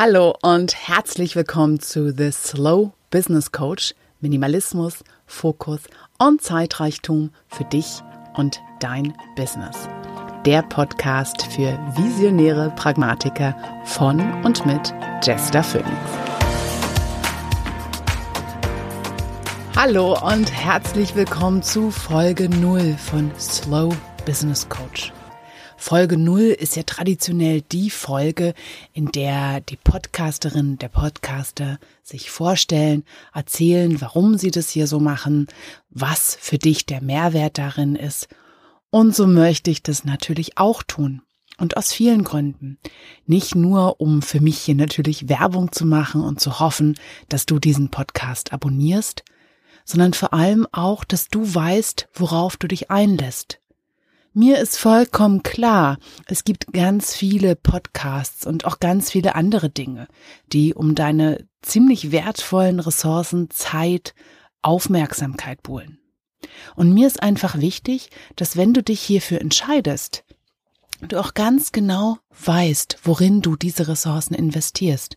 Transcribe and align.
Hallo 0.00 0.32
und 0.42 0.76
herzlich 0.76 1.34
willkommen 1.34 1.80
zu 1.80 2.12
The 2.16 2.30
Slow 2.30 2.92
Business 3.10 3.50
Coach. 3.50 3.96
Minimalismus, 4.20 5.02
Fokus 5.26 5.80
und 6.18 6.40
Zeitreichtum 6.40 7.30
für 7.48 7.64
dich 7.64 8.00
und 8.36 8.60
dein 8.78 9.12
Business. 9.34 9.88
Der 10.46 10.62
Podcast 10.62 11.42
für 11.46 11.76
visionäre 11.96 12.72
Pragmatiker 12.76 13.56
von 13.86 14.20
und 14.44 14.64
mit 14.64 14.94
Jester 15.24 15.64
Phoenix. 15.64 15.90
Hallo 19.74 20.16
und 20.24 20.52
herzlich 20.52 21.16
willkommen 21.16 21.64
zu 21.64 21.90
Folge 21.90 22.48
0 22.48 22.94
von 22.98 23.32
Slow 23.36 23.92
Business 24.24 24.68
Coach. 24.68 25.12
Folge 25.80 26.18
0 26.18 26.40
ist 26.40 26.74
ja 26.74 26.82
traditionell 26.82 27.62
die 27.62 27.88
Folge, 27.88 28.52
in 28.92 29.12
der 29.12 29.60
die 29.60 29.76
Podcasterin, 29.76 30.76
der 30.76 30.88
Podcaster 30.88 31.78
sich 32.02 32.32
vorstellen, 32.32 33.04
erzählen, 33.32 34.00
warum 34.00 34.36
sie 34.36 34.50
das 34.50 34.70
hier 34.70 34.88
so 34.88 34.98
machen, 34.98 35.46
was 35.88 36.36
für 36.38 36.58
dich 36.58 36.84
der 36.84 37.00
Mehrwert 37.00 37.58
darin 37.58 37.94
ist. 37.94 38.26
Und 38.90 39.14
so 39.14 39.28
möchte 39.28 39.70
ich 39.70 39.84
das 39.84 40.04
natürlich 40.04 40.58
auch 40.58 40.82
tun. 40.82 41.22
Und 41.58 41.76
aus 41.76 41.92
vielen 41.92 42.24
Gründen. 42.24 42.78
Nicht 43.26 43.54
nur, 43.54 44.00
um 44.00 44.20
für 44.20 44.40
mich 44.40 44.58
hier 44.58 44.74
natürlich 44.74 45.28
Werbung 45.28 45.70
zu 45.70 45.86
machen 45.86 46.22
und 46.22 46.40
zu 46.40 46.58
hoffen, 46.58 46.96
dass 47.28 47.46
du 47.46 47.60
diesen 47.60 47.88
Podcast 47.88 48.52
abonnierst, 48.52 49.22
sondern 49.84 50.12
vor 50.12 50.34
allem 50.34 50.66
auch, 50.72 51.04
dass 51.04 51.28
du 51.28 51.54
weißt, 51.54 52.08
worauf 52.14 52.56
du 52.56 52.66
dich 52.66 52.90
einlässt. 52.90 53.60
Mir 54.34 54.58
ist 54.58 54.78
vollkommen 54.78 55.42
klar, 55.42 55.98
es 56.26 56.44
gibt 56.44 56.72
ganz 56.72 57.14
viele 57.14 57.56
Podcasts 57.56 58.46
und 58.46 58.66
auch 58.66 58.78
ganz 58.78 59.10
viele 59.10 59.34
andere 59.34 59.70
Dinge, 59.70 60.06
die 60.52 60.74
um 60.74 60.94
deine 60.94 61.48
ziemlich 61.62 62.12
wertvollen 62.12 62.78
Ressourcen 62.78 63.48
Zeit, 63.50 64.14
Aufmerksamkeit 64.60 65.62
buhlen. 65.62 65.98
Und 66.76 66.92
mir 66.92 67.06
ist 67.06 67.22
einfach 67.22 67.58
wichtig, 67.58 68.10
dass 68.36 68.56
wenn 68.56 68.74
du 68.74 68.82
dich 68.82 69.00
hierfür 69.00 69.40
entscheidest, 69.40 70.24
du 71.00 71.18
auch 71.18 71.32
ganz 71.32 71.72
genau 71.72 72.18
weißt, 72.44 72.98
worin 73.04 73.40
du 73.40 73.56
diese 73.56 73.88
Ressourcen 73.88 74.34
investierst. 74.34 75.16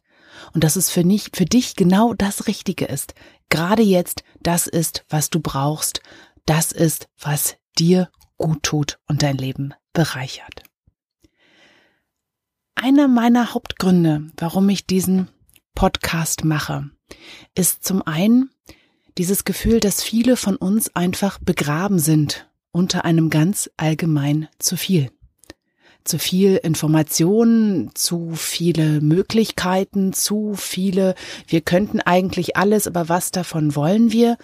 Und 0.53 0.63
dass 0.63 0.77
es 0.77 0.89
für, 0.89 1.03
nicht, 1.03 1.35
für 1.35 1.45
dich 1.45 1.75
genau 1.75 2.13
das 2.13 2.47
Richtige 2.47 2.85
ist. 2.85 3.13
Gerade 3.49 3.83
jetzt, 3.83 4.23
das 4.41 4.65
ist, 4.67 5.03
was 5.09 5.29
du 5.29 5.41
brauchst. 5.41 6.01
Das 6.45 6.71
ist, 6.71 7.09
was 7.19 7.57
dir 7.77 8.09
gut 8.41 8.63
tut 8.63 8.99
und 9.07 9.23
dein 9.23 9.37
Leben 9.37 9.73
bereichert. 9.93 10.63
Einer 12.75 13.07
meiner 13.07 13.53
Hauptgründe, 13.53 14.31
warum 14.37 14.67
ich 14.69 14.85
diesen 14.85 15.29
Podcast 15.75 16.43
mache, 16.43 16.89
ist 17.55 17.85
zum 17.85 18.01
einen 18.01 18.49
dieses 19.17 19.43
Gefühl, 19.43 19.79
dass 19.79 20.03
viele 20.03 20.35
von 20.35 20.55
uns 20.55 20.95
einfach 20.95 21.37
begraben 21.39 21.99
sind 21.99 22.49
unter 22.71 23.05
einem 23.05 23.29
ganz 23.29 23.69
allgemein 23.77 24.47
zu 24.57 24.77
viel. 24.77 25.11
Zu 26.03 26.17
viel 26.17 26.55
Informationen, 26.55 27.91
zu 27.93 28.31
viele 28.33 29.01
Möglichkeiten, 29.01 30.13
zu 30.13 30.55
viele, 30.55 31.13
wir 31.47 31.61
könnten 31.61 31.99
eigentlich 31.99 32.57
alles, 32.57 32.87
aber 32.87 33.07
was 33.09 33.29
davon 33.29 33.75
wollen 33.75 34.11
wir? 34.11 34.37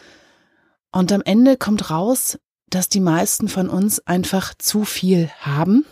Und 0.92 1.12
am 1.12 1.22
Ende 1.22 1.58
kommt 1.58 1.90
raus, 1.90 2.38
dass 2.70 2.90
die 2.90 3.00
meisten 3.00 3.48
von 3.48 3.70
uns 3.70 4.00
einfach 4.06 4.54
zu 4.58 4.84
viel 4.84 5.30
haben. 5.40 5.86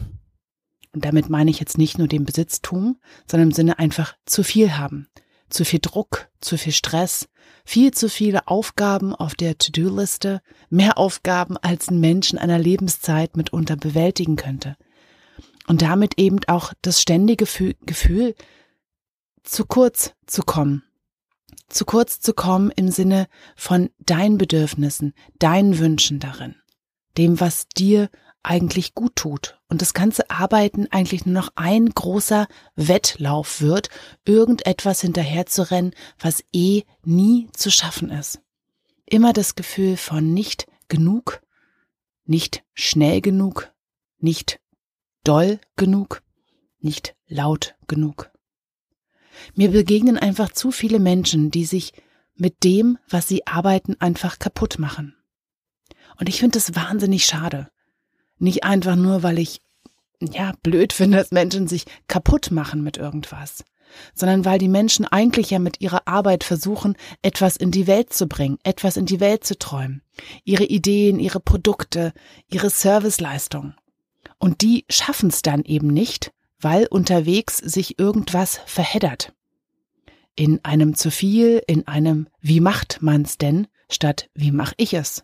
Und 0.94 1.06
damit 1.06 1.30
meine 1.30 1.50
ich 1.50 1.60
jetzt 1.60 1.78
nicht 1.78 1.98
nur 1.98 2.08
den 2.08 2.26
Besitztum, 2.26 3.00
sondern 3.30 3.50
im 3.50 3.56
Sinne 3.56 3.80
einfach 3.80 4.16
zu 4.26 4.44
viel 4.44 4.78
haben. 4.78 5.08
Zu 5.50 5.64
viel 5.64 5.80
Druck, 5.80 6.30
zu 6.42 6.58
viel 6.58 6.74
Stress, 6.74 7.30
viel 7.66 7.92
zu 7.92 8.10
viele 8.10 8.48
Aufgaben 8.48 9.14
auf 9.14 9.36
der 9.36 9.58
To-Do-Liste, 9.58 10.42
mehr 10.70 10.98
Aufgaben 10.98 11.58
als 11.58 11.90
ein 11.90 12.00
Mensch 12.00 12.34
in 12.34 12.40
einer 12.40 12.60
Lebenszeit 12.60 13.38
mitunter 13.38 13.76
bewältigen 13.76 14.36
könnte. 14.36 14.76
Und 15.68 15.82
damit 15.82 16.18
eben 16.18 16.40
auch 16.48 16.74
das 16.82 17.02
ständige 17.02 17.46
Gefühl, 17.86 18.36
zu 19.44 19.66
kurz 19.66 20.14
zu 20.26 20.42
kommen, 20.42 20.84
zu 21.70 21.86
kurz 21.86 22.20
zu 22.20 22.34
kommen 22.34 22.72
im 22.76 22.90
Sinne 22.90 23.28
von 23.56 23.90
deinen 24.00 24.38
Bedürfnissen, 24.38 25.14
deinen 25.38 25.78
Wünschen 25.78 26.20
darin 26.20 26.56
dem, 27.18 27.40
was 27.40 27.68
dir 27.68 28.10
eigentlich 28.44 28.94
gut 28.94 29.16
tut 29.16 29.60
und 29.70 29.82
das 29.82 29.94
ganze 29.94 30.30
Arbeiten 30.30 30.88
eigentlich 30.92 31.26
nur 31.26 31.34
noch 31.34 31.50
ein 31.56 31.90
großer 31.90 32.48
Wettlauf 32.76 33.62
wird, 33.62 33.90
irgendetwas 34.24 35.02
hinterherzurennen, 35.02 35.94
was 36.20 36.44
eh 36.54 36.84
nie 37.04 37.50
zu 37.54 37.72
schaffen 37.72 38.12
ist. 38.12 38.42
Immer 39.06 39.34
das 39.34 39.56
Gefühl 39.56 39.98
von 39.98 40.34
nicht 40.34 40.68
genug, 40.88 41.42
nicht 42.26 42.64
schnell 42.74 43.22
genug, 43.22 43.72
nicht 44.20 44.60
doll 45.24 45.60
genug, 45.76 46.22
nicht 46.80 47.16
laut 47.28 47.76
genug. 47.88 48.32
Mir 49.54 49.72
begegnen 49.72 50.18
einfach 50.18 50.52
zu 50.52 50.72
viele 50.72 51.00
Menschen, 51.00 51.52
die 51.52 51.66
sich 51.66 51.94
mit 52.36 52.64
dem, 52.64 52.98
was 53.10 53.28
sie 53.28 53.46
arbeiten, 53.48 53.96
einfach 54.00 54.40
kaputt 54.40 54.80
machen. 54.80 55.16
Und 56.20 56.30
ich 56.30 56.40
finde 56.40 56.58
es 56.58 56.76
wahnsinnig 56.76 57.26
schade. 57.26 57.70
Nicht 58.38 58.64
einfach 58.64 58.96
nur, 58.96 59.24
weil 59.24 59.40
ich 59.40 59.62
ja 60.20 60.54
blöd 60.64 60.94
finde, 60.94 61.18
dass 61.18 61.32
Menschen 61.32 61.68
sich 61.68 61.86
kaputt 62.08 62.52
machen 62.52 62.84
mit 62.84 62.98
irgendwas, 62.98 63.64
sondern 64.14 64.46
weil 64.46 64.60
die 64.60 64.68
Menschen 64.68 65.06
eigentlich 65.06 65.52
ja 65.52 65.60
mit 65.60 65.82
ihrer 65.82 66.08
Arbeit 66.08 66.44
versuchen, 66.44 66.96
etwas 67.22 67.56
in 67.56 67.72
die 67.72 67.88
Welt 67.88 68.14
zu 68.14 68.28
bringen, 68.28 68.58
etwas 68.64 68.98
in 68.98 69.06
die 69.06 69.20
Welt 69.20 69.44
zu 69.44 69.58
träumen, 69.58 70.02
ihre 70.44 70.66
Ideen, 70.66 71.20
ihre 71.20 71.40
Produkte, 71.40 72.14
ihre 72.48 72.70
Serviceleistungen. 72.70 73.76
Und 74.38 74.62
die 74.62 74.86
schaffen 74.90 75.30
es 75.30 75.42
dann 75.42 75.64
eben 75.64 75.88
nicht, 75.88 76.32
weil 76.60 76.88
unterwegs 76.88 77.58
sich 77.58 78.00
irgendwas 78.00 78.60
verheddert. 78.66 79.34
In 80.36 80.64
einem 80.66 80.96
zu 80.96 81.12
viel, 81.12 81.62
in 81.68 81.88
einem 81.88 82.28
wie 82.42 82.60
macht 82.60 83.02
man's 83.02 83.38
denn, 83.38 83.68
statt 83.90 84.30
wie 84.34 84.52
mach 84.52 84.74
ich 84.78 84.94
es. 84.94 85.24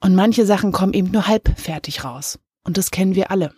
Und 0.00 0.14
manche 0.14 0.46
Sachen 0.46 0.72
kommen 0.72 0.94
eben 0.94 1.10
nur 1.10 1.26
halb 1.26 1.58
fertig 1.58 2.04
raus. 2.04 2.38
Und 2.64 2.78
das 2.78 2.90
kennen 2.90 3.14
wir 3.14 3.30
alle. 3.30 3.52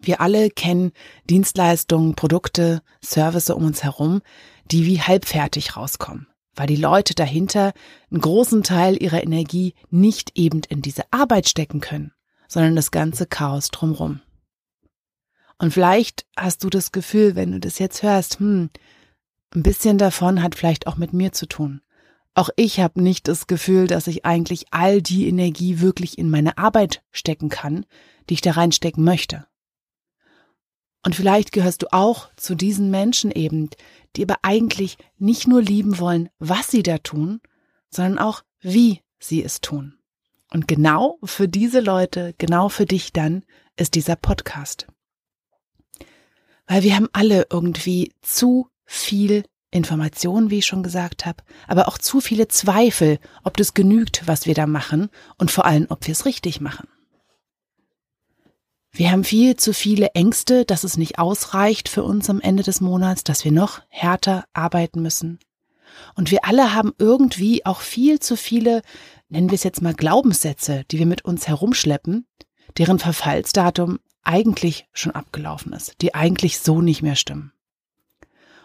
Wir 0.00 0.20
alle 0.20 0.50
kennen 0.50 0.92
Dienstleistungen, 1.28 2.14
Produkte, 2.14 2.82
Services 3.00 3.54
um 3.54 3.64
uns 3.64 3.82
herum, 3.82 4.22
die 4.70 4.86
wie 4.86 5.00
halbfertig 5.00 5.76
rauskommen, 5.76 6.26
weil 6.54 6.66
die 6.66 6.76
Leute 6.76 7.14
dahinter 7.14 7.72
einen 8.10 8.20
großen 8.20 8.62
Teil 8.62 9.00
ihrer 9.00 9.22
Energie 9.22 9.74
nicht 9.90 10.32
eben 10.34 10.62
in 10.68 10.82
diese 10.82 11.04
Arbeit 11.12 11.48
stecken 11.48 11.80
können, 11.80 12.12
sondern 12.48 12.76
das 12.76 12.90
ganze 12.90 13.26
Chaos 13.26 13.70
drumrum. 13.70 14.20
Und 15.58 15.72
vielleicht 15.72 16.26
hast 16.36 16.64
du 16.64 16.70
das 16.70 16.92
Gefühl, 16.92 17.34
wenn 17.34 17.52
du 17.52 17.60
das 17.60 17.78
jetzt 17.78 18.02
hörst, 18.02 18.38
hm, 18.38 18.70
ein 19.54 19.62
bisschen 19.62 19.98
davon 19.98 20.42
hat 20.42 20.54
vielleicht 20.54 20.86
auch 20.86 20.96
mit 20.96 21.12
mir 21.12 21.32
zu 21.32 21.46
tun. 21.46 21.80
Auch 22.36 22.50
ich 22.56 22.80
habe 22.80 23.02
nicht 23.02 23.28
das 23.28 23.46
Gefühl, 23.46 23.86
dass 23.86 24.06
ich 24.06 24.26
eigentlich 24.26 24.66
all 24.70 25.00
die 25.00 25.26
Energie 25.26 25.80
wirklich 25.80 26.18
in 26.18 26.28
meine 26.28 26.58
Arbeit 26.58 27.02
stecken 27.10 27.48
kann, 27.48 27.86
die 28.28 28.34
ich 28.34 28.42
da 28.42 28.50
reinstecken 28.50 29.02
möchte. 29.02 29.46
Und 31.02 31.16
vielleicht 31.16 31.50
gehörst 31.50 31.80
du 31.82 31.92
auch 31.94 32.28
zu 32.36 32.54
diesen 32.54 32.90
Menschen 32.90 33.30
eben, 33.30 33.70
die 34.16 34.24
aber 34.24 34.40
eigentlich 34.42 34.98
nicht 35.16 35.48
nur 35.48 35.62
lieben 35.62 35.98
wollen, 35.98 36.28
was 36.38 36.70
sie 36.70 36.82
da 36.82 36.98
tun, 36.98 37.40
sondern 37.88 38.18
auch, 38.18 38.42
wie 38.60 39.00
sie 39.18 39.42
es 39.42 39.62
tun. 39.62 39.98
Und 40.52 40.68
genau 40.68 41.18
für 41.24 41.48
diese 41.48 41.80
Leute, 41.80 42.34
genau 42.36 42.68
für 42.68 42.84
dich 42.84 43.14
dann, 43.14 43.44
ist 43.76 43.94
dieser 43.94 44.16
Podcast. 44.16 44.86
Weil 46.66 46.82
wir 46.82 46.96
haben 46.96 47.08
alle 47.14 47.46
irgendwie 47.50 48.12
zu 48.20 48.68
viel 48.84 49.44
Informationen, 49.70 50.50
wie 50.50 50.58
ich 50.58 50.66
schon 50.66 50.82
gesagt 50.82 51.26
habe, 51.26 51.42
aber 51.66 51.88
auch 51.88 51.98
zu 51.98 52.20
viele 52.20 52.48
Zweifel, 52.48 53.18
ob 53.42 53.56
das 53.56 53.74
genügt, 53.74 54.26
was 54.26 54.46
wir 54.46 54.54
da 54.54 54.66
machen 54.66 55.10
und 55.38 55.50
vor 55.50 55.66
allem, 55.66 55.86
ob 55.88 56.06
wir 56.06 56.12
es 56.12 56.24
richtig 56.24 56.60
machen. 56.60 56.88
Wir 58.92 59.10
haben 59.10 59.24
viel 59.24 59.56
zu 59.56 59.74
viele 59.74 60.14
Ängste, 60.14 60.64
dass 60.64 60.82
es 60.82 60.96
nicht 60.96 61.18
ausreicht 61.18 61.90
für 61.90 62.02
uns 62.02 62.30
am 62.30 62.40
Ende 62.40 62.62
des 62.62 62.80
Monats, 62.80 63.24
dass 63.24 63.44
wir 63.44 63.52
noch 63.52 63.82
härter 63.88 64.44
arbeiten 64.54 65.02
müssen. 65.02 65.38
Und 66.14 66.30
wir 66.30 66.44
alle 66.44 66.74
haben 66.74 66.94
irgendwie 66.98 67.66
auch 67.66 67.80
viel 67.80 68.20
zu 68.20 68.36
viele, 68.36 68.80
nennen 69.28 69.50
wir 69.50 69.56
es 69.56 69.64
jetzt 69.64 69.82
mal 69.82 69.94
Glaubenssätze, 69.94 70.84
die 70.90 70.98
wir 70.98 71.06
mit 71.06 71.24
uns 71.26 71.46
herumschleppen, 71.46 72.26
deren 72.78 72.98
Verfallsdatum 72.98 73.98
eigentlich 74.22 74.88
schon 74.92 75.12
abgelaufen 75.12 75.72
ist, 75.74 76.00
die 76.00 76.14
eigentlich 76.14 76.58
so 76.58 76.80
nicht 76.80 77.02
mehr 77.02 77.16
stimmen. 77.16 77.52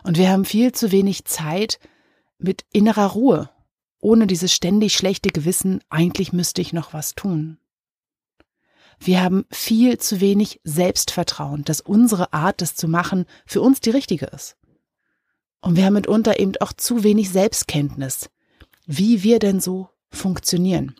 Und 0.03 0.17
wir 0.17 0.29
haben 0.29 0.45
viel 0.45 0.71
zu 0.71 0.91
wenig 0.91 1.25
Zeit 1.25 1.79
mit 2.37 2.65
innerer 2.71 3.07
Ruhe, 3.07 3.49
ohne 3.99 4.27
dieses 4.27 4.53
ständig 4.53 4.95
schlechte 4.95 5.29
Gewissen, 5.29 5.81
eigentlich 5.89 6.33
müsste 6.33 6.61
ich 6.61 6.73
noch 6.73 6.93
was 6.93 7.13
tun. 7.13 7.59
Wir 8.99 9.23
haben 9.23 9.45
viel 9.51 9.97
zu 9.97 10.21
wenig 10.21 10.59
Selbstvertrauen, 10.63 11.63
dass 11.63 11.81
unsere 11.81 12.33
Art, 12.33 12.61
das 12.61 12.75
zu 12.75 12.87
machen, 12.87 13.25
für 13.45 13.61
uns 13.61 13.79
die 13.81 13.89
richtige 13.89 14.27
ist. 14.27 14.57
Und 15.59 15.75
wir 15.75 15.85
haben 15.85 15.93
mitunter 15.93 16.39
eben 16.39 16.53
auch 16.59 16.73
zu 16.73 17.03
wenig 17.03 17.29
Selbstkenntnis, 17.29 18.29
wie 18.85 19.23
wir 19.23 19.39
denn 19.39 19.59
so 19.59 19.89
funktionieren. 20.09 20.95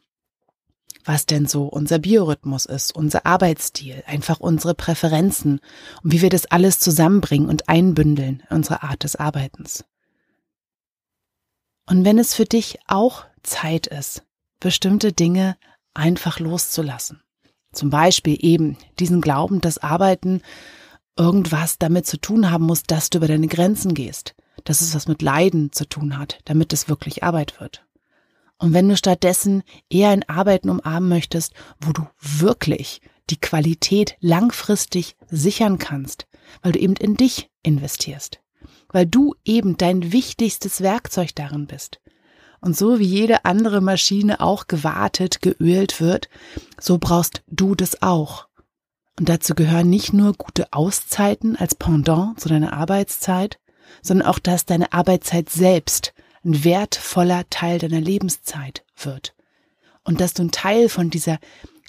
Was 1.06 1.26
denn 1.26 1.48
so 1.48 1.66
unser 1.66 2.00
Biorhythmus 2.00 2.66
ist, 2.66 2.96
unser 2.96 3.26
Arbeitsstil, 3.26 4.04
einfach 4.06 4.40
unsere 4.40 4.76
Präferenzen 4.76 5.60
und 6.04 6.12
wie 6.12 6.22
wir 6.22 6.30
das 6.30 6.46
alles 6.46 6.80
zusammenbringen 6.80 7.50
und 7.50 7.70
einbündeln 7.70 8.44
in 8.50 8.58
unsere 8.58 8.84
Art 8.84 9.04
des 9.04 9.16
Arbeitens. 9.16 9.84
Und 11.88 12.06
wenn 12.06 12.20
es 12.20 12.34
für 12.34 12.46
dich 12.46 12.80
auch 12.88 13.26
Zeit 13.44 13.88
ist, 13.88 14.24
bestimmte 14.60 15.12
Dinge 15.12 15.58
einfach 15.94 16.40
loszulassen. 16.40 17.22
Zum 17.74 17.90
Beispiel 17.90 18.38
eben 18.40 18.78
diesen 19.00 19.22
Glauben, 19.22 19.62
dass 19.62 19.78
Arbeiten 19.78 20.42
irgendwas 21.18 21.78
damit 21.78 22.06
zu 22.06 22.18
tun 22.18 22.52
haben 22.52 22.66
muss, 22.66 22.84
dass 22.84 23.10
du 23.10 23.18
über 23.18 23.28
deine 23.28 23.48
Grenzen 23.48 23.94
gehst, 23.94 24.36
dass 24.64 24.82
es 24.82 24.96
was 24.96 25.08
mit 25.08 25.22
Leiden 25.22 25.72
zu 25.72 25.88
tun 25.88 26.18
hat, 26.18 26.40
damit 26.46 26.74
es 26.74 26.90
wirklich 26.90 27.24
Arbeit 27.24 27.60
wird. 27.60 27.86
Und 28.62 28.74
wenn 28.74 28.88
du 28.88 28.96
stattdessen 28.96 29.64
eher 29.90 30.10
ein 30.10 30.28
Arbeiten 30.30 30.70
umarmen 30.70 31.10
möchtest, 31.10 31.54
wo 31.80 31.94
du 31.94 32.06
wirklich 32.22 33.02
die 33.32 33.40
Qualität 33.40 34.18
langfristig 34.20 35.16
sichern 35.32 35.80
kannst, 35.80 36.28
weil 36.62 36.74
du 36.74 36.80
eben 36.80 36.94
in 36.94 37.16
dich 37.16 37.50
investierst, 37.64 38.40
weil 38.90 39.08
du 39.08 39.34
eben 39.44 39.78
dein 39.78 40.12
wichtigstes 40.12 40.82
Werkzeug 40.82 41.34
darin 41.34 41.66
bist. 41.66 42.02
Und 42.60 42.78
so 42.78 43.00
wie 43.00 43.06
jede 43.06 43.46
andere 43.46 43.82
Maschine 43.82 44.42
auch 44.42 44.68
gewartet, 44.68 45.42
geölt 45.42 46.00
wird, 46.00 46.30
so 46.80 47.00
brauchst 47.00 47.42
du 47.48 47.74
das 47.74 48.04
auch. 48.04 48.48
Und 49.18 49.28
dazu 49.28 49.56
gehören 49.56 49.90
nicht 49.90 50.14
nur 50.14 50.34
gute 50.34 50.72
Auszeiten 50.72 51.56
als 51.56 51.74
Pendant 51.74 52.40
zu 52.40 52.48
deiner 52.48 52.74
Arbeitszeit, 52.74 53.60
sondern 54.04 54.28
auch, 54.28 54.38
dass 54.38 54.66
deine 54.66 54.94
Arbeitszeit 54.94 55.50
selbst 55.50 56.14
ein 56.44 56.64
wertvoller 56.64 57.50
Teil 57.50 57.80
deiner 57.80 58.02
Lebenszeit 58.02 58.84
wird. 58.98 59.36
Und 60.04 60.20
dass 60.20 60.34
du 60.34 60.44
ein 60.44 60.52
Teil 60.52 60.90
von 60.90 61.10
dieser 61.10 61.40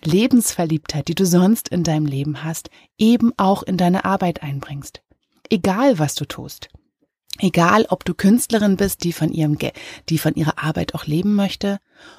Lebensverliebtheit, 0.04 1.08
die 1.08 1.14
du 1.14 1.24
sonst 1.24 1.68
in 1.68 1.84
deinem 1.84 2.06
Leben 2.06 2.44
hast, 2.44 2.70
eben 2.98 3.32
auch 3.36 3.62
in 3.62 3.76
deine 3.76 4.04
Arbeit 4.04 4.42
einbringst. 4.42 5.02
Egal 5.48 5.98
was 5.98 6.14
du 6.14 6.24
tust. 6.24 6.68
Egal, 7.38 7.86
ob 7.88 8.04
du 8.04 8.12
Künstlerin 8.12 8.76
bist, 8.76 9.04
die 9.04 9.12
von 9.12 9.32
ihrem, 9.32 9.56
die 10.10 10.18
von 10.18 10.34
ihrer 10.34 10.62
Arbeit 10.62 10.94
auch 10.94 11.06
leben 11.06 11.34
möchte, 11.34 11.78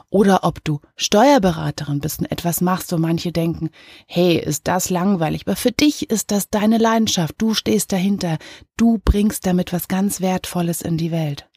oder 0.09 0.43
ob 0.43 0.63
du 0.63 0.79
Steuerberaterin 0.95 1.99
bist 1.99 2.19
und 2.19 2.31
etwas 2.31 2.61
machst, 2.61 2.91
wo 2.91 2.97
manche 2.97 3.31
denken, 3.31 3.69
hey, 4.07 4.37
ist 4.37 4.67
das 4.67 4.89
langweilig, 4.89 5.43
aber 5.45 5.55
für 5.55 5.71
dich 5.71 6.09
ist 6.09 6.31
das 6.31 6.49
deine 6.49 6.79
Leidenschaft, 6.79 7.35
du 7.37 7.53
stehst 7.53 7.91
dahinter, 7.91 8.37
du 8.75 8.99
bringst 9.03 9.45
damit 9.45 9.71
was 9.71 9.87
ganz 9.87 10.19
Wertvolles 10.19 10.81
in 10.81 10.97
die 10.97 11.11
Welt. 11.11 11.47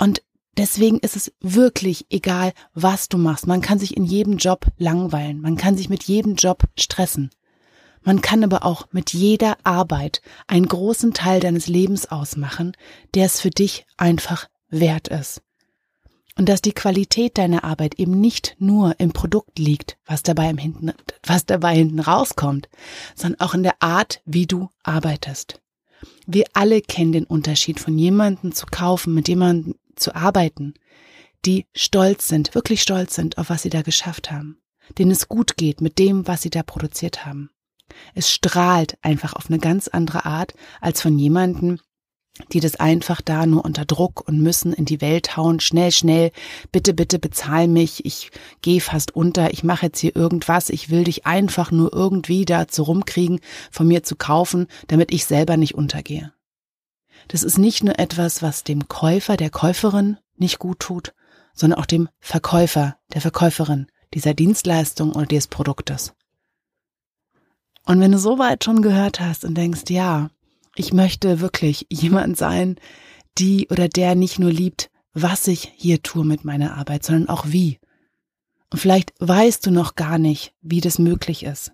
Und 0.00 0.22
deswegen 0.56 0.98
ist 0.98 1.14
es 1.14 1.30
wirklich 1.40 2.06
egal, 2.08 2.54
was 2.72 3.10
du 3.10 3.18
machst. 3.18 3.46
Man 3.46 3.60
kann 3.60 3.78
sich 3.78 3.96
in 3.98 4.04
jedem 4.04 4.38
Job 4.38 4.66
langweilen, 4.78 5.42
man 5.42 5.56
kann 5.56 5.76
sich 5.76 5.90
mit 5.90 6.04
jedem 6.04 6.36
Job 6.36 6.64
stressen. 6.78 7.30
Man 8.02 8.22
kann 8.22 8.42
aber 8.42 8.64
auch 8.64 8.86
mit 8.92 9.12
jeder 9.12 9.58
Arbeit 9.62 10.22
einen 10.46 10.66
großen 10.66 11.12
Teil 11.12 11.38
deines 11.38 11.66
Lebens 11.66 12.10
ausmachen, 12.10 12.72
der 13.14 13.26
es 13.26 13.42
für 13.42 13.50
dich 13.50 13.84
einfach 13.98 14.48
wert 14.70 15.08
ist. 15.08 15.42
Und 16.38 16.48
dass 16.48 16.62
die 16.62 16.72
Qualität 16.72 17.36
deiner 17.36 17.64
Arbeit 17.64 17.96
eben 17.96 18.18
nicht 18.18 18.56
nur 18.58 18.98
im 18.98 19.12
Produkt 19.12 19.58
liegt, 19.58 19.98
was 20.06 20.22
dabei 20.22 20.48
im 20.48 20.56
hinten, 20.56 20.94
was 21.26 21.44
dabei 21.44 21.74
hinten 21.74 22.00
rauskommt, 22.00 22.70
sondern 23.14 23.40
auch 23.40 23.52
in 23.52 23.64
der 23.64 23.82
Art, 23.82 24.22
wie 24.24 24.46
du 24.46 24.70
arbeitest. 24.82 25.60
Wir 26.26 26.46
alle 26.54 26.80
kennen 26.80 27.12
den 27.12 27.24
Unterschied 27.24 27.78
von 27.78 27.98
jemandem 27.98 28.52
zu 28.52 28.64
kaufen, 28.64 29.12
mit 29.12 29.28
jemandem 29.28 29.74
zu 30.00 30.14
arbeiten, 30.14 30.74
die 31.44 31.66
stolz 31.74 32.28
sind, 32.28 32.54
wirklich 32.54 32.82
stolz 32.82 33.14
sind, 33.14 33.38
auf 33.38 33.50
was 33.50 33.62
sie 33.62 33.70
da 33.70 33.82
geschafft 33.82 34.30
haben, 34.30 34.60
denen 34.98 35.10
es 35.10 35.28
gut 35.28 35.56
geht 35.56 35.80
mit 35.80 35.98
dem, 35.98 36.26
was 36.26 36.42
sie 36.42 36.50
da 36.50 36.62
produziert 36.62 37.24
haben. 37.24 37.50
Es 38.14 38.30
strahlt 38.30 38.98
einfach 39.02 39.32
auf 39.34 39.48
eine 39.48 39.58
ganz 39.58 39.88
andere 39.88 40.24
Art 40.24 40.54
als 40.80 41.02
von 41.02 41.18
jemanden, 41.18 41.80
die 42.52 42.60
das 42.60 42.76
einfach 42.76 43.20
da 43.20 43.44
nur 43.46 43.64
unter 43.64 43.84
Druck 43.84 44.26
und 44.26 44.40
müssen 44.40 44.72
in 44.72 44.84
die 44.84 45.00
Welt 45.00 45.36
hauen, 45.36 45.60
schnell, 45.60 45.92
schnell, 45.92 46.30
bitte, 46.72 46.94
bitte 46.94 47.18
bezahl 47.18 47.68
mich, 47.68 48.04
ich 48.06 48.30
gehe 48.62 48.80
fast 48.80 49.14
unter, 49.14 49.52
ich 49.52 49.64
mache 49.64 49.86
jetzt 49.86 49.98
hier 49.98 50.16
irgendwas, 50.16 50.70
ich 50.70 50.90
will 50.90 51.04
dich 51.04 51.26
einfach 51.26 51.70
nur 51.70 51.92
irgendwie 51.92 52.44
dazu 52.44 52.84
rumkriegen, 52.84 53.40
von 53.70 53.88
mir 53.88 54.02
zu 54.02 54.16
kaufen, 54.16 54.68
damit 54.86 55.12
ich 55.12 55.26
selber 55.26 55.56
nicht 55.56 55.74
untergehe. 55.74 56.32
Das 57.28 57.42
ist 57.42 57.58
nicht 57.58 57.84
nur 57.84 57.98
etwas, 57.98 58.42
was 58.42 58.64
dem 58.64 58.88
Käufer, 58.88 59.36
der 59.36 59.50
Käuferin 59.50 60.18
nicht 60.36 60.58
gut 60.58 60.80
tut, 60.80 61.14
sondern 61.54 61.78
auch 61.78 61.86
dem 61.86 62.08
Verkäufer, 62.20 62.96
der 63.12 63.20
Verkäuferin 63.20 63.86
dieser 64.14 64.34
Dienstleistung 64.34 65.12
oder 65.12 65.26
des 65.26 65.46
Produktes. 65.46 66.14
Und 67.84 68.00
wenn 68.00 68.12
du 68.12 68.18
soweit 68.18 68.64
schon 68.64 68.82
gehört 68.82 69.20
hast 69.20 69.44
und 69.44 69.54
denkst, 69.54 69.84
ja, 69.88 70.30
ich 70.76 70.92
möchte 70.92 71.40
wirklich 71.40 71.86
jemand 71.90 72.36
sein, 72.36 72.76
die 73.38 73.68
oder 73.68 73.88
der 73.88 74.14
nicht 74.14 74.38
nur 74.38 74.50
liebt, 74.50 74.90
was 75.12 75.48
ich 75.48 75.72
hier 75.76 76.02
tue 76.02 76.24
mit 76.24 76.44
meiner 76.44 76.76
Arbeit, 76.76 77.04
sondern 77.04 77.28
auch 77.28 77.46
wie. 77.48 77.78
Und 78.70 78.78
vielleicht 78.78 79.12
weißt 79.18 79.66
du 79.66 79.70
noch 79.70 79.96
gar 79.96 80.18
nicht, 80.18 80.54
wie 80.60 80.80
das 80.80 80.98
möglich 80.98 81.42
ist. 81.44 81.72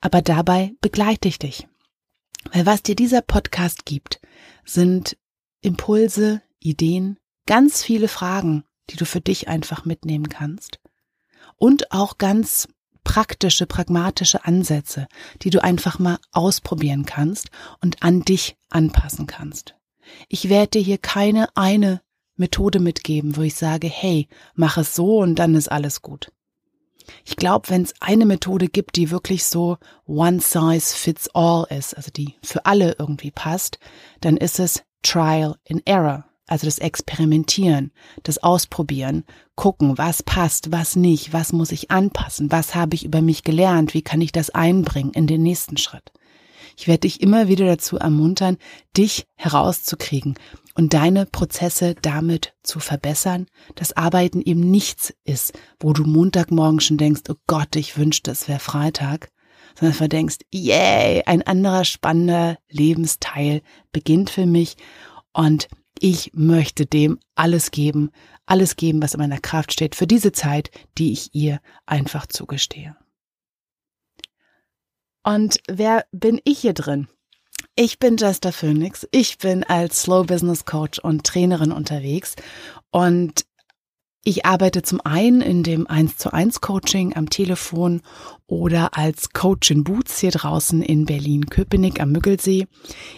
Aber 0.00 0.22
dabei 0.22 0.72
begleite 0.80 1.28
ich 1.28 1.38
dich. 1.38 1.66
Weil 2.52 2.66
was 2.66 2.82
dir 2.82 2.94
dieser 2.94 3.22
Podcast 3.22 3.84
gibt, 3.84 4.20
sind 4.64 5.16
Impulse, 5.60 6.42
Ideen, 6.60 7.18
ganz 7.46 7.82
viele 7.82 8.08
Fragen, 8.08 8.64
die 8.90 8.96
du 8.96 9.06
für 9.06 9.20
dich 9.20 9.48
einfach 9.48 9.84
mitnehmen 9.84 10.28
kannst. 10.28 10.80
Und 11.56 11.92
auch 11.92 12.18
ganz 12.18 12.68
praktische, 13.04 13.66
pragmatische 13.66 14.44
Ansätze, 14.44 15.06
die 15.42 15.50
du 15.50 15.62
einfach 15.62 15.98
mal 15.98 16.18
ausprobieren 16.32 17.04
kannst 17.04 17.50
und 17.80 18.02
an 18.02 18.22
dich 18.22 18.56
anpassen 18.70 19.26
kannst. 19.26 19.76
Ich 20.28 20.48
werde 20.48 20.70
dir 20.78 20.82
hier 20.82 20.98
keine 20.98 21.54
eine 21.56 22.00
Methode 22.36 22.80
mitgeben, 22.80 23.36
wo 23.36 23.42
ich 23.42 23.54
sage, 23.54 23.86
hey, 23.88 24.28
mach 24.54 24.76
es 24.76 24.94
so 24.94 25.18
und 25.18 25.36
dann 25.36 25.54
ist 25.54 25.70
alles 25.70 26.02
gut. 26.02 26.32
Ich 27.24 27.36
glaube, 27.36 27.70
wenn 27.70 27.82
es 27.82 27.94
eine 28.00 28.26
Methode 28.26 28.68
gibt, 28.68 28.96
die 28.96 29.10
wirklich 29.10 29.44
so 29.44 29.78
one 30.06 30.40
size 30.40 30.96
fits 30.96 31.28
all 31.34 31.66
ist, 31.70 31.96
also 31.96 32.10
die 32.10 32.34
für 32.42 32.66
alle 32.66 32.96
irgendwie 32.98 33.30
passt, 33.30 33.78
dann 34.20 34.36
ist 34.36 34.58
es 34.58 34.82
Trial 35.02 35.56
and 35.68 35.82
Error 35.86 36.24
also 36.46 36.66
das 36.66 36.78
Experimentieren, 36.78 37.92
das 38.22 38.42
Ausprobieren, 38.42 39.24
gucken, 39.54 39.96
was 39.96 40.22
passt, 40.22 40.72
was 40.72 40.96
nicht, 40.96 41.32
was 41.32 41.52
muss 41.52 41.72
ich 41.72 41.90
anpassen, 41.90 42.52
was 42.52 42.74
habe 42.74 42.94
ich 42.94 43.04
über 43.04 43.22
mich 43.22 43.44
gelernt, 43.44 43.94
wie 43.94 44.02
kann 44.02 44.20
ich 44.20 44.32
das 44.32 44.50
einbringen 44.50 45.12
in 45.12 45.26
den 45.26 45.42
nächsten 45.42 45.76
Schritt. 45.76 46.12
Ich 46.76 46.88
werde 46.88 47.00
dich 47.00 47.20
immer 47.20 47.48
wieder 47.48 47.66
dazu 47.66 47.98
ermuntern, 47.98 48.58
dich 48.96 49.26
herauszukriegen 49.36 50.34
und 50.74 50.92
deine 50.92 51.26
Prozesse 51.26 51.94
damit 52.02 52.54
zu 52.62 52.80
verbessern, 52.80 53.46
dass 53.74 53.96
Arbeiten 53.96 54.40
eben 54.40 54.60
nichts 54.60 55.14
ist, 55.24 55.58
wo 55.80 55.92
du 55.92 56.04
Montagmorgen 56.04 56.80
schon 56.80 56.98
denkst, 56.98 57.22
oh 57.28 57.36
Gott, 57.46 57.76
ich 57.76 57.96
wünschte, 57.96 58.32
es 58.32 58.48
wäre 58.48 58.58
Freitag, 58.58 59.30
sondern 59.78 59.94
verdenkst, 59.94 60.38
yay, 60.52 61.22
ein 61.26 61.42
anderer 61.42 61.84
spannender 61.84 62.58
Lebensteil 62.68 63.62
beginnt 63.92 64.30
für 64.30 64.46
mich 64.46 64.76
und 65.32 65.68
ich 66.00 66.32
möchte 66.34 66.86
dem 66.86 67.18
alles 67.34 67.70
geben, 67.70 68.10
alles 68.46 68.76
geben, 68.76 69.00
was 69.00 69.14
in 69.14 69.20
meiner 69.20 69.40
Kraft 69.40 69.72
steht, 69.72 69.94
für 69.94 70.06
diese 70.06 70.32
Zeit, 70.32 70.70
die 70.98 71.12
ich 71.12 71.34
ihr 71.34 71.60
einfach 71.86 72.26
zugestehe. 72.26 72.96
Und 75.22 75.58
wer 75.68 76.04
bin 76.12 76.40
ich 76.44 76.58
hier 76.58 76.74
drin? 76.74 77.08
Ich 77.76 77.98
bin 77.98 78.16
Jester 78.16 78.52
Phoenix. 78.52 79.04
Ich 79.10 79.38
bin 79.38 79.64
als 79.64 80.02
Slow 80.02 80.24
Business 80.24 80.64
Coach 80.64 81.00
und 81.00 81.24
Trainerin 81.24 81.72
unterwegs 81.72 82.36
und 82.92 83.44
ich 84.22 84.46
arbeite 84.46 84.82
zum 84.82 85.00
einen 85.00 85.40
in 85.40 85.64
dem 85.64 85.88
1 85.88 86.16
zu 86.16 86.32
1 86.32 86.60
Coaching 86.60 87.16
am 87.16 87.30
Telefon 87.30 88.02
oder 88.46 88.96
als 88.96 89.30
Coach 89.30 89.70
in 89.70 89.84
Boots 89.84 90.18
hier 90.18 90.30
draußen 90.30 90.82
in 90.82 91.06
Berlin-Köpenick 91.06 92.00
am 92.00 92.12
Müggelsee. 92.12 92.66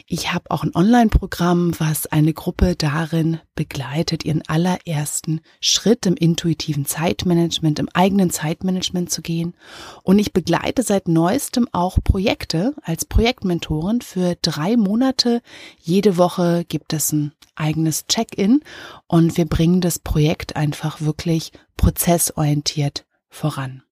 Ich 0.06 0.32
habe 0.32 0.50
auch 0.50 0.62
ein 0.62 0.74
Online-Programm, 0.74 1.72
was 1.78 2.06
eine 2.06 2.32
Gruppe 2.32 2.76
darin 2.76 3.40
begleitet, 3.56 4.24
ihren 4.24 4.42
allerersten 4.46 5.40
Schritt 5.60 6.06
im 6.06 6.14
intuitiven 6.14 6.86
Zeitmanagement, 6.86 7.78
im 7.80 7.88
eigenen 7.92 8.30
Zeitmanagement 8.30 9.10
zu 9.10 9.20
gehen. 9.22 9.54
Und 10.02 10.18
ich 10.18 10.32
begleite 10.32 10.82
seit 10.82 11.08
neuestem 11.08 11.68
auch 11.72 11.98
Projekte 12.04 12.74
als 12.82 13.04
Projektmentorin 13.04 14.02
für 14.02 14.36
drei 14.42 14.76
Monate. 14.76 15.42
Jede 15.80 16.18
Woche 16.18 16.64
gibt 16.68 16.92
es 16.92 17.12
ein 17.12 17.32
eigenes 17.56 18.06
Check-in 18.06 18.60
und 19.08 19.36
wir 19.36 19.46
bringen 19.46 19.80
das 19.80 19.98
Projekt 19.98 20.54
einfach 20.54 21.00
wirklich 21.00 21.52
prozessorientiert 21.76 23.06
voran. 23.28 23.82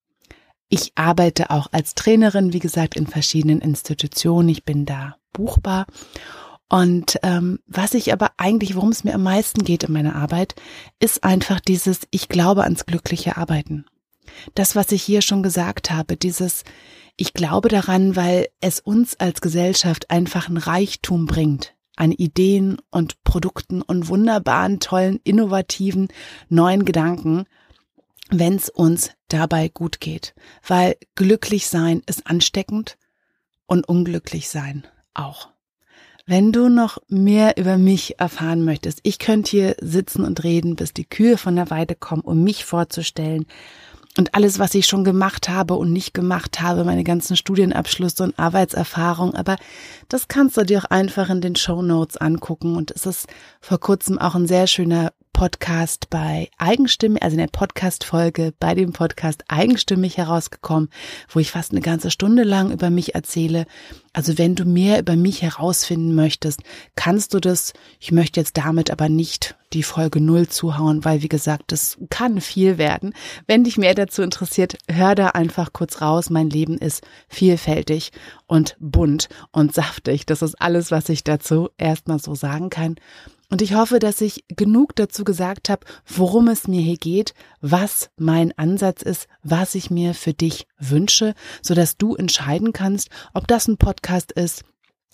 Ich 0.74 0.90
arbeite 0.96 1.50
auch 1.50 1.68
als 1.70 1.94
Trainerin, 1.94 2.52
wie 2.52 2.58
gesagt, 2.58 2.96
in 2.96 3.06
verschiedenen 3.06 3.60
Institutionen. 3.60 4.48
Ich 4.48 4.64
bin 4.64 4.86
da 4.86 5.14
buchbar. 5.32 5.86
Und 6.68 7.16
ähm, 7.22 7.60
was 7.68 7.94
ich 7.94 8.12
aber 8.12 8.32
eigentlich, 8.38 8.74
worum 8.74 8.88
es 8.88 9.04
mir 9.04 9.14
am 9.14 9.22
meisten 9.22 9.62
geht 9.62 9.84
in 9.84 9.92
meiner 9.92 10.16
Arbeit, 10.16 10.56
ist 10.98 11.22
einfach 11.22 11.60
dieses, 11.60 12.00
ich 12.10 12.28
glaube 12.28 12.64
ans 12.64 12.86
glückliche 12.86 13.36
Arbeiten. 13.36 13.84
Das, 14.56 14.74
was 14.74 14.90
ich 14.90 15.04
hier 15.04 15.22
schon 15.22 15.44
gesagt 15.44 15.92
habe, 15.92 16.16
dieses, 16.16 16.64
ich 17.16 17.34
glaube 17.34 17.68
daran, 17.68 18.16
weil 18.16 18.48
es 18.60 18.80
uns 18.80 19.14
als 19.20 19.40
Gesellschaft 19.40 20.10
einfach 20.10 20.48
ein 20.48 20.56
Reichtum 20.56 21.26
bringt 21.26 21.76
an 21.94 22.10
Ideen 22.10 22.78
und 22.90 23.22
Produkten 23.22 23.80
und 23.80 24.08
wunderbaren, 24.08 24.80
tollen, 24.80 25.20
innovativen, 25.22 26.08
neuen 26.48 26.84
Gedanken, 26.84 27.44
wenn 28.30 28.56
es 28.56 28.68
uns 28.68 29.10
dabei 29.28 29.68
gut 29.68 30.00
geht. 30.00 30.34
Weil 30.66 30.96
glücklich 31.14 31.68
sein 31.68 32.02
ist 32.06 32.26
ansteckend 32.26 32.96
und 33.66 33.88
unglücklich 33.88 34.48
sein 34.48 34.86
auch. 35.14 35.48
Wenn 36.26 36.52
du 36.52 36.70
noch 36.70 36.98
mehr 37.08 37.58
über 37.58 37.76
mich 37.76 38.18
erfahren 38.18 38.64
möchtest, 38.64 39.00
ich 39.02 39.18
könnte 39.18 39.50
hier 39.50 39.76
sitzen 39.80 40.24
und 40.24 40.42
reden, 40.42 40.74
bis 40.74 40.94
die 40.94 41.04
Kühe 41.04 41.36
von 41.36 41.54
der 41.54 41.68
Weide 41.68 41.94
kommen, 41.94 42.22
um 42.22 42.42
mich 42.42 42.64
vorzustellen 42.64 43.46
und 44.16 44.34
alles, 44.34 44.58
was 44.58 44.74
ich 44.74 44.86
schon 44.86 45.04
gemacht 45.04 45.48
habe 45.48 45.74
und 45.74 45.92
nicht 45.92 46.14
gemacht 46.14 46.62
habe, 46.62 46.84
meine 46.84 47.04
ganzen 47.04 47.36
Studienabschlüsse 47.36 48.22
und 48.22 48.38
Arbeitserfahrung. 48.38 49.34
Aber 49.34 49.56
das 50.08 50.28
kannst 50.28 50.56
du 50.56 50.64
dir 50.64 50.78
auch 50.78 50.90
einfach 50.90 51.30
in 51.30 51.40
den 51.40 51.56
Show 51.56 51.82
Notes 51.82 52.16
angucken. 52.16 52.76
Und 52.76 52.92
es 52.92 53.06
ist 53.06 53.26
vor 53.60 53.80
kurzem 53.80 54.18
auch 54.18 54.34
ein 54.34 54.46
sehr 54.46 54.66
schöner 54.66 55.12
Podcast 55.34 56.08
bei 56.10 56.48
Eigenstimme, 56.58 57.20
also 57.20 57.34
in 57.34 57.40
der 57.40 57.48
Podcast-Folge 57.48 58.54
bei 58.60 58.74
dem 58.74 58.92
Podcast 58.92 59.42
Eigenstimmig 59.48 60.16
herausgekommen, 60.16 60.88
wo 61.28 61.40
ich 61.40 61.50
fast 61.50 61.72
eine 61.72 61.80
ganze 61.80 62.12
Stunde 62.12 62.44
lang 62.44 62.70
über 62.70 62.88
mich 62.88 63.16
erzähle. 63.16 63.66
Also 64.12 64.38
wenn 64.38 64.54
du 64.54 64.64
mehr 64.64 65.00
über 65.00 65.16
mich 65.16 65.42
herausfinden 65.42 66.14
möchtest, 66.14 66.62
kannst 66.94 67.34
du 67.34 67.40
das. 67.40 67.72
Ich 67.98 68.12
möchte 68.12 68.38
jetzt 68.40 68.56
damit 68.56 68.92
aber 68.92 69.08
nicht 69.08 69.56
die 69.72 69.82
Folge 69.82 70.20
null 70.20 70.48
zuhauen, 70.48 71.04
weil 71.04 71.22
wie 71.22 71.28
gesagt, 71.28 71.64
das 71.72 71.98
kann 72.10 72.40
viel 72.40 72.78
werden. 72.78 73.12
Wenn 73.48 73.64
dich 73.64 73.76
mehr 73.76 73.94
dazu 73.94 74.22
interessiert, 74.22 74.78
hör 74.88 75.16
da 75.16 75.30
einfach 75.30 75.72
kurz 75.72 76.00
raus. 76.00 76.30
Mein 76.30 76.48
Leben 76.48 76.78
ist 76.78 77.02
vielfältig 77.28 78.12
und 78.46 78.76
bunt 78.78 79.28
und 79.50 79.74
saftig. 79.74 80.26
Das 80.26 80.42
ist 80.42 80.54
alles, 80.60 80.92
was 80.92 81.08
ich 81.08 81.24
dazu 81.24 81.70
erstmal 81.76 82.20
so 82.20 82.36
sagen 82.36 82.70
kann. 82.70 82.94
Und 83.50 83.62
ich 83.62 83.74
hoffe, 83.74 83.98
dass 83.98 84.20
ich 84.20 84.44
genug 84.48 84.96
dazu 84.96 85.24
gesagt 85.24 85.68
habe, 85.68 85.86
worum 86.06 86.48
es 86.48 86.66
mir 86.66 86.80
hier 86.80 86.96
geht, 86.96 87.34
was 87.60 88.10
mein 88.16 88.56
Ansatz 88.58 89.02
ist, 89.02 89.28
was 89.42 89.74
ich 89.74 89.90
mir 89.90 90.14
für 90.14 90.32
dich 90.32 90.66
wünsche, 90.78 91.34
so 91.62 91.74
dass 91.74 91.96
du 91.96 92.14
entscheiden 92.14 92.72
kannst, 92.72 93.10
ob 93.32 93.46
das 93.46 93.68
ein 93.68 93.76
Podcast 93.76 94.32
ist, 94.32 94.64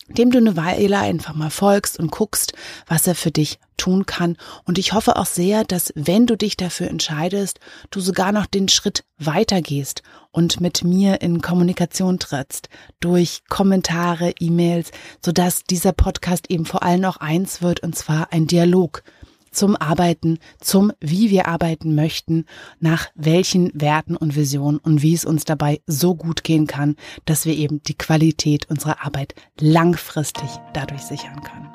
dem 0.08 0.30
du 0.30 0.38
eine 0.38 0.56
Weile 0.56 0.98
einfach 0.98 1.34
mal 1.34 1.50
folgst 1.50 1.98
und 1.98 2.10
guckst, 2.10 2.52
was 2.86 3.06
er 3.06 3.14
für 3.14 3.30
dich 3.30 3.58
tun 3.76 4.06
kann. 4.06 4.36
Und 4.64 4.78
ich 4.78 4.92
hoffe 4.92 5.16
auch 5.16 5.26
sehr, 5.26 5.64
dass 5.64 5.92
wenn 5.94 6.26
du 6.26 6.36
dich 6.36 6.56
dafür 6.56 6.88
entscheidest, 6.88 7.60
du 7.90 8.00
sogar 8.00 8.32
noch 8.32 8.46
den 8.46 8.68
Schritt 8.68 9.04
weitergehst 9.18 10.02
und 10.32 10.60
mit 10.60 10.84
mir 10.84 11.22
in 11.22 11.40
Kommunikation 11.40 12.18
trittst 12.18 12.68
durch 13.00 13.42
Kommentare, 13.48 14.34
E-Mails, 14.38 14.90
sodass 15.24 15.64
dieser 15.64 15.92
Podcast 15.92 16.50
eben 16.50 16.66
vor 16.66 16.82
allem 16.82 17.04
auch 17.04 17.16
eins 17.18 17.62
wird, 17.62 17.80
und 17.80 17.96
zwar 17.96 18.32
ein 18.32 18.46
Dialog 18.46 19.02
zum 19.50 19.76
Arbeiten, 19.76 20.38
zum 20.60 20.92
wie 21.00 21.30
wir 21.30 21.48
arbeiten 21.48 21.94
möchten, 21.94 22.44
nach 22.78 23.08
welchen 23.14 23.70
Werten 23.74 24.16
und 24.16 24.36
Visionen 24.36 24.78
und 24.78 25.02
wie 25.02 25.14
es 25.14 25.24
uns 25.24 25.44
dabei 25.44 25.80
so 25.86 26.14
gut 26.14 26.44
gehen 26.44 26.66
kann, 26.66 26.96
dass 27.24 27.46
wir 27.46 27.54
eben 27.54 27.82
die 27.82 27.98
Qualität 27.98 28.70
unserer 28.70 29.04
Arbeit 29.04 29.34
langfristig 29.58 30.48
dadurch 30.72 31.02
sichern 31.02 31.40
können. 31.42 31.68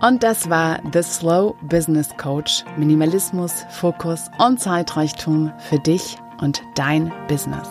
Und 0.00 0.22
das 0.22 0.50
war 0.50 0.80
The 0.92 1.02
Slow 1.02 1.54
Business 1.62 2.08
Coach. 2.18 2.64
Minimalismus, 2.76 3.64
Fokus 3.70 4.30
und 4.38 4.60
Zeitreichtum 4.60 5.50
für 5.58 5.78
dich 5.78 6.18
und 6.40 6.62
dein 6.74 7.10
Business. 7.26 7.68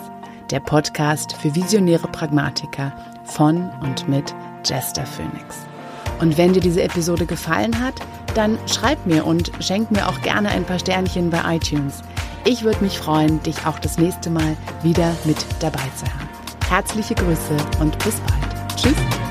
Der 0.50 0.60
Podcast 0.60 1.34
für 1.34 1.54
visionäre 1.54 2.08
Pragmatiker 2.08 2.92
von 3.26 3.70
und 3.82 4.08
mit 4.08 4.34
Jester 4.66 5.06
Phoenix. 5.06 5.73
Und 6.20 6.38
wenn 6.38 6.54
dir 6.54 6.62
diese 6.62 6.84
Episode 6.84 7.26
gefallen 7.26 7.80
hat, 7.84 7.96
dann 8.34 8.58
schreib 8.68 9.06
mir 9.06 9.26
und 9.26 9.52
schenk 9.60 9.92
mir 9.92 10.08
auch 10.08 10.22
gerne 10.22 10.50
ein 10.50 10.64
paar 10.64 10.80
Sternchen 10.80 11.30
bei 11.30 11.56
iTunes. 11.56 12.02
Ich 12.46 12.64
würde 12.64 12.84
mich 12.84 12.98
freuen, 12.98 13.42
dich 13.44 13.66
auch 13.66 13.80
das 13.80 13.98
nächste 13.98 14.30
Mal 14.30 14.58
wieder 14.82 15.16
mit 15.26 15.38
dabei 15.60 15.84
zu 15.96 16.06
haben. 16.06 16.30
Herzliche 16.68 17.16
Grüße 17.16 17.58
und 17.80 17.98
bis 18.00 18.16
bald. 18.22 18.76
Tschüss. 18.76 19.23